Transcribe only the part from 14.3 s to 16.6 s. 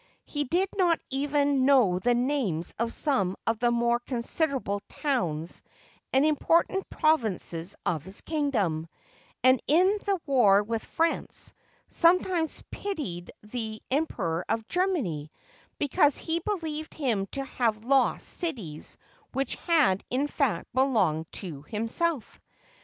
of Germany because he